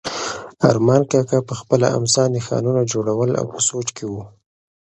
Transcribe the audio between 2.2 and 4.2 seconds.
نښانونه جوړول او په سوچ کې و.